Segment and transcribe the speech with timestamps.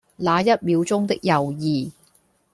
[0.15, 1.91] 那一秒鐘的猶豫